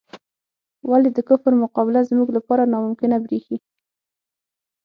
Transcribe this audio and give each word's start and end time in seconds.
ولې 0.89 1.09
د 1.13 1.19
کفر 1.29 1.53
مقابله 1.63 2.01
زموږ 2.09 2.29
لپاره 2.37 2.69
ناممکنه 2.73 3.17
بریښي؟ 3.23 3.57